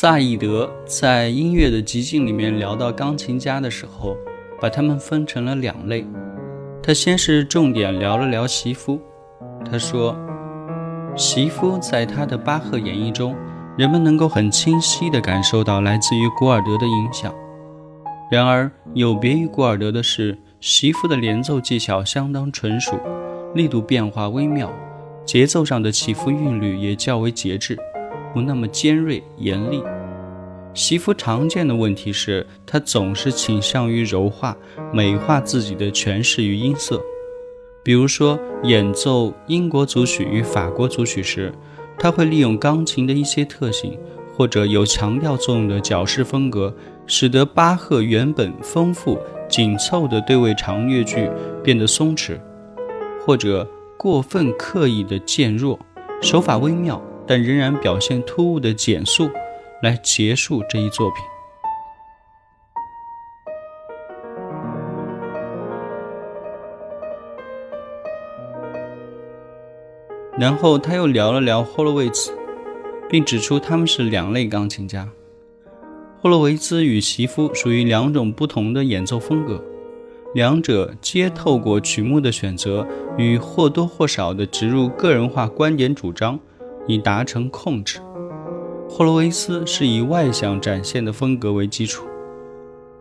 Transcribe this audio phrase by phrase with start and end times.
[0.00, 4.16] 萨义德在《音乐的极境》里面聊到钢琴家的时候，
[4.60, 6.06] 把他们分成了两类。
[6.80, 9.00] 他先是重点聊了聊席夫。
[9.68, 10.16] 他说，
[11.16, 13.34] 席夫在他的巴赫演绎中，
[13.76, 17.34] 人们能够很清晰地感受到来自于古尔德的影响。
[18.30, 22.96] 然而，有别于古尔德的是，席夫的连奏技巧相当纯熟，
[23.52, 24.72] 力度变化微妙，
[25.24, 27.76] 节奏上的起伏韵律也较为节制。
[28.34, 29.82] 不那么尖锐严厉。
[30.78, 34.56] 媳妇常见的问题是，他总是倾向于柔化、
[34.92, 37.02] 美化自己的诠释与音色。
[37.82, 41.52] 比如说，演奏英国组曲与法国组曲时，
[41.98, 43.98] 他会利用钢琴的一些特性，
[44.36, 46.72] 或者有强调作用的矫饰风格，
[47.08, 49.18] 使得巴赫原本丰富
[49.48, 51.28] 紧凑的对位长乐句
[51.64, 52.38] 变得松弛，
[53.26, 55.76] 或者过分刻意的渐弱，
[56.22, 57.02] 手法微妙。
[57.26, 59.28] 但仍然表现突兀的减速，
[59.82, 61.24] 来结束这一作品。
[70.38, 72.32] 然后他又聊了聊霍洛维兹，
[73.08, 75.08] 并指出他们是两类钢琴家。
[76.20, 79.62] 霍洛维兹与席夫属于两种不同的演奏风格，
[80.34, 86.38] 两者皆透过曲目的选择与或多或少的植入个人化观点主张。
[86.88, 88.00] 以达成控制。
[88.98, 92.04] 霍洛维斯是以外向展现的风格为基础，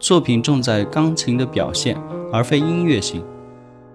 [0.00, 1.96] 作品重在钢琴的表现，
[2.32, 3.24] 而非音乐性。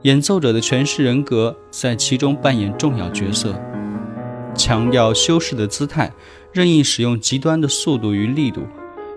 [0.04, 3.54] 演奏者的诠释人格在其中扮演重要角色，
[4.56, 6.10] 强调修饰的姿态，
[6.54, 8.62] 任意使用极端的速度与力度。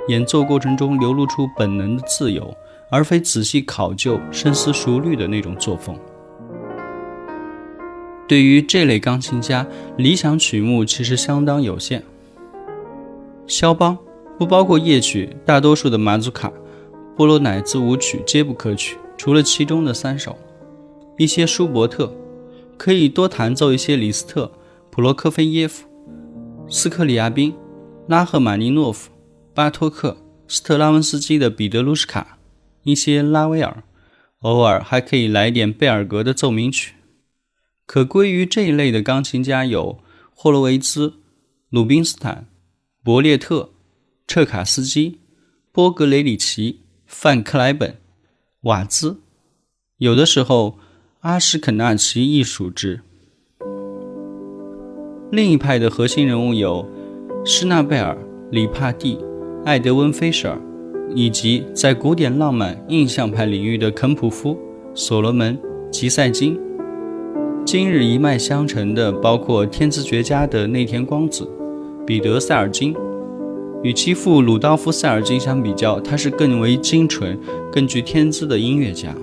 [0.08, 2.52] 演奏过程中流露出本能的自由，
[2.90, 5.96] 而非仔细考究、深思熟虑的那种作风。
[8.26, 9.64] 对于这类钢琴家，
[9.96, 12.02] 理想曲目其实相当有限。
[13.52, 13.98] 肖邦
[14.38, 16.50] 不包括夜曲，大多数的马祖卡、
[17.14, 20.38] 波罗乃兹舞曲皆不可取，除了其中的三首。
[21.18, 22.10] 一些舒伯特
[22.78, 24.50] 可以多弹奏一些李斯特、
[24.90, 25.86] 普罗科菲耶夫、
[26.66, 27.54] 斯克里亚宾、
[28.08, 29.10] 拉赫玛尼诺夫、
[29.52, 30.16] 巴托克、
[30.48, 32.38] 斯特拉文斯基的彼得卢什卡，
[32.84, 33.84] 一些拉威尔，
[34.40, 36.94] 偶尔还可以来点贝尔格的奏鸣曲。
[37.84, 39.98] 可归于这一类的钢琴家有
[40.34, 41.12] 霍洛维兹、
[41.68, 42.46] 鲁宾斯坦、
[43.04, 43.70] 伯列特、
[44.28, 45.18] 彻卡斯基、
[45.72, 47.96] 波格雷里奇、范克莱本、
[48.60, 49.16] 瓦兹，
[49.98, 50.78] 有的时候
[51.22, 53.00] 阿什肯纳奇亦属之。
[55.32, 56.88] 另一派的核心人物有
[57.44, 58.16] 施纳贝尔、
[58.52, 59.18] 里帕蒂、
[59.64, 60.60] 艾德温·菲舍尔，
[61.12, 64.56] 以及在古典浪漫印象派领域的肯普夫、
[64.94, 65.60] 所罗门、
[65.90, 66.56] 吉塞金。
[67.66, 71.50] 今日一脉相承的，包括天资绝佳的内田光子、
[72.06, 72.94] 彼得·塞尔金。
[73.82, 77.38] 与其父鲁道夫·塞尔金相比较，他是更为精纯、
[77.72, 79.14] 更具天资的音乐家。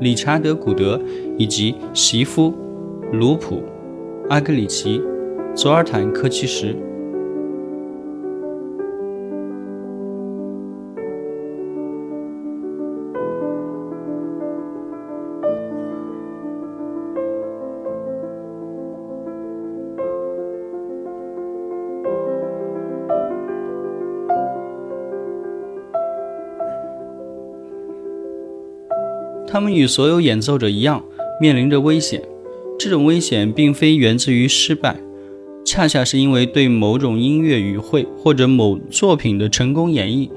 [0.00, 1.00] 理查德·古德
[1.36, 2.54] 以及席夫、
[3.12, 3.62] 卢普、
[4.28, 5.00] 阿格里奇、
[5.54, 6.74] 佐尔坦·科奇什。
[29.50, 31.02] 他们与所有演奏者一样，
[31.40, 32.22] 面临着危险。
[32.78, 34.96] 这种危险并非源自于失败，
[35.64, 40.30] 恰恰是因为对某种音乐语汇或者某作品的成功演绎，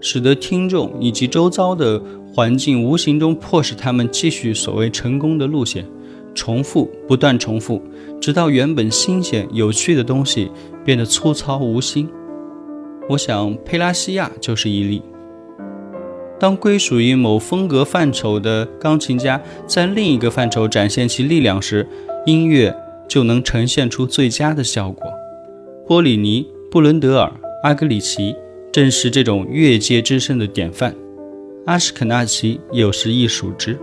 [0.00, 2.00] 使得听众以及周遭的
[2.32, 5.84] 环境无形中迫使他们继续所谓成功的路线，
[6.32, 7.82] 重复，不断重复，
[8.20, 10.48] 直到原本新鲜有趣的东西
[10.84, 12.08] 变得粗糙无心。
[13.08, 15.02] 我想，佩拉西亚就是一例。
[16.40, 21.86] 当归属于某风格范畴的钢琴家在另一个范畴展现其力量时，
[22.24, 22.74] 音乐
[23.06, 25.12] 就能呈现出最佳的效果。
[25.86, 27.30] 波里尼、布伦德尔、
[27.62, 28.34] 阿格里奇
[28.72, 30.94] 正是这种越界之声的典范，
[31.66, 33.78] 阿什肯纳奇有时亦属之。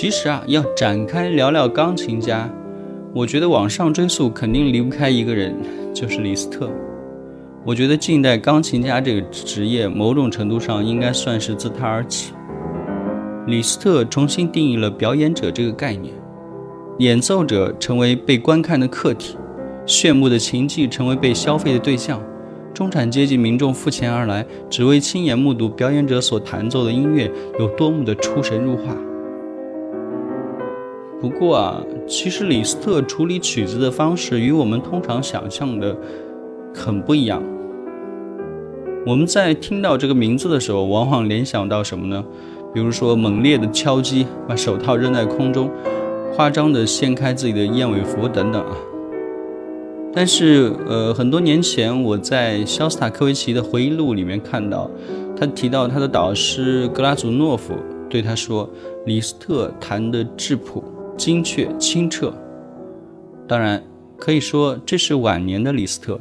[0.00, 2.50] 其实啊，要展开聊聊钢琴家，
[3.14, 5.54] 我觉得往上追溯肯定离不开一个人，
[5.92, 6.70] 就是李斯特。
[7.66, 12.32] 我觉得近代钢琴家这个职业，某种程度上应该算是自他而起。
[13.46, 16.14] 李斯特重新定义了表演者这个概念，
[17.00, 19.36] 演奏者成为被观看的客体，
[19.84, 22.18] 炫目的琴技成为被消费的对象，
[22.72, 28.96] 中产阶级民众付钱而来，只为亲眼目睹表演者所弹奏的音乐有多么的出神入化。
[31.20, 35.94] 不过啊，其实李斯特处理曲子的方式与我们通常想象的
[36.74, 37.42] 很不一样。
[39.06, 42.24] 我们在听到这个名字的时候，往往联想到什么呢？
[42.72, 45.70] 比如说猛烈的敲击，把手套扔在空中，
[46.34, 48.76] 夸张的掀开自己的燕尾服等等啊。
[50.14, 54.90] 但是，呃，很多年前我在肖斯塔科维奇的回忆录里面看到，
[55.36, 57.74] 他提到他的导师格拉祖诺夫
[58.08, 58.68] 对他说
[59.06, 60.82] ：“李斯特弹的质朴。”
[61.20, 62.32] 精确清澈，
[63.46, 63.84] 当然
[64.16, 66.18] 可以说这是晚年的李斯特。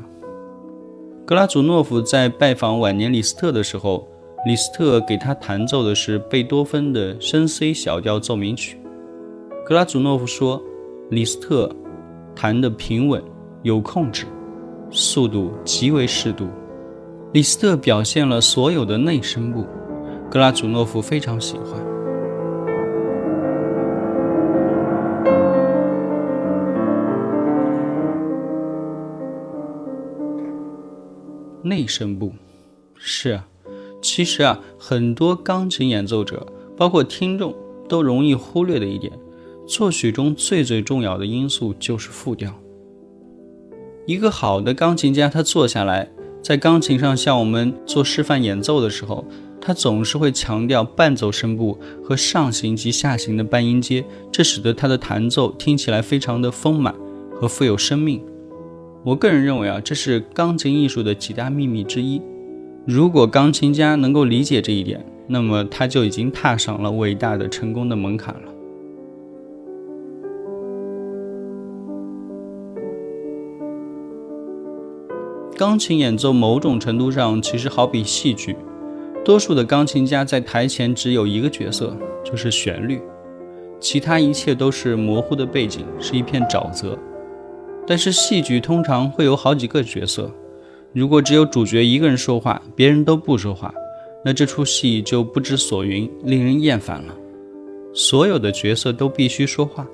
[1.25, 4.05] 格拉祖诺夫在拜访晚年李斯特的时候，
[4.45, 8.77] 李斯特给他弹奏的是贝多芬的深 C 小调奏鸣曲。
[9.65, 10.61] 格拉祖诺夫说，
[11.11, 11.73] 李斯特
[12.35, 13.23] 弹得平稳
[13.63, 14.25] 有控制，
[14.91, 16.49] 速度极为适度。
[17.31, 19.65] 李斯特表现了所有的内声部，
[20.29, 21.88] 格拉祖诺夫非常喜欢。
[31.63, 32.33] 内声部，
[32.95, 33.47] 是啊，
[34.01, 36.47] 其实啊，很多钢琴演奏者，
[36.77, 37.53] 包括听众，
[37.87, 39.11] 都容易忽略的一点，
[39.67, 42.53] 作曲中最最重要的因素就是复调。
[44.05, 46.09] 一个好的钢琴家，他坐下来
[46.41, 49.25] 在钢琴上向我们做示范演奏的时候，
[49.59, 56.95] 他总是会强调伴奏声部和上行及下行的半音阶，这使得他的弹奏听起来非常的丰满
[57.35, 58.23] 和富有生命。
[59.05, 62.21] 我个人认为啊，这是钢琴艺术的几大秘密之一。
[62.85, 68.41] 如果钢琴家能够理解这一点，那么他就已经踏上了伟大的成功的门槛了。
[75.55, 78.55] 钢琴演奏某种程度上其实好比戏剧，
[79.23, 83.01] 多数的钢琴家在台前只有一个角色，就是旋律，
[83.79, 86.97] 其他一切都是模糊的背景，是一片沼泽。
[87.89, 90.31] 但是戏剧通常会有好几个角色，
[90.93, 93.73] 如果只有主角一个人说话，别人都不说话，
[94.23, 97.15] 那这出戏就不知所云，令人厌烦了。
[97.91, 99.87] 所有的角色都必须说话，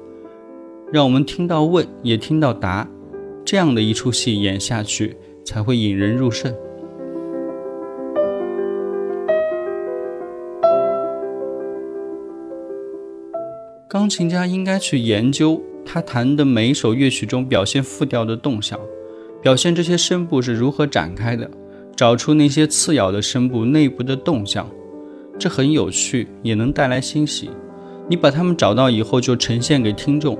[0.91, 2.85] 让我们听到问，也听到答，
[3.45, 6.53] 这样的一出戏演下去才会引人入胜。
[13.87, 15.63] 钢琴家应该去研究。
[15.86, 18.80] 他弹的每一首乐曲中表现复调的动向，
[19.42, 21.50] 表现这些声部是如何展开的，
[21.96, 24.68] 找出那些次要的声部内部的动向，
[25.38, 27.50] 这很有趣，也能带来欣喜。
[28.10, 30.38] 你把它们找到以后，就呈现给听众，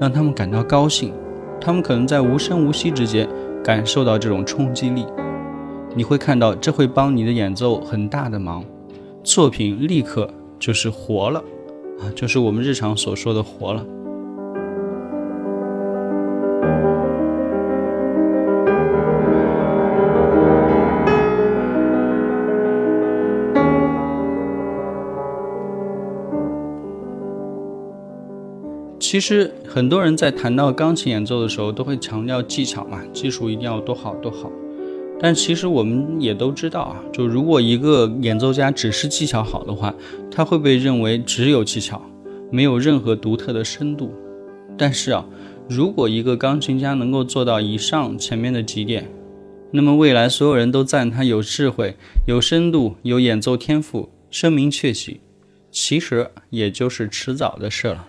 [0.00, 1.12] 让他们感到高兴。
[1.60, 3.28] 他们可能在无声无息之间
[3.62, 5.04] 感受到这种冲击力。
[5.94, 8.64] 你会看到，这会帮你的演奏很大的忙。
[9.22, 11.42] 作品立刻就是活了，
[12.00, 13.84] 啊，就是我们日常所说的活了。
[29.20, 34.50] 其实很多人在谈到钢琴演奏的时候，都会强调技巧嘛，技术一定要多好多好。
[35.20, 39.94] 但其实我们也都知道啊，就如果一个演奏家只是技巧好的话，
[40.30, 42.00] 他会被认为只有技巧，
[42.50, 44.10] 没有任何独特的深度。
[44.78, 45.22] 但是啊，
[45.68, 49.06] 如果一个钢琴家能够做到以上前面的几点，
[49.70, 51.94] 那么未来所有人都赞他有智慧、
[52.26, 55.20] 有深度、有演奏天赋，声名鹊起，
[55.70, 58.06] 其实也就是迟早的事了。